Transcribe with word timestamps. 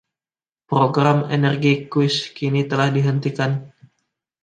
Program 0.71 1.19
Energy 1.37 1.73
Quest 1.93 2.25
kini 2.37 2.61
telah 2.71 2.89
dihentikan. 2.95 3.51